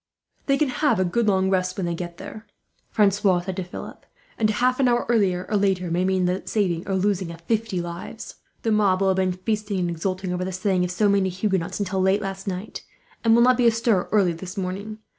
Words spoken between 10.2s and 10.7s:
over the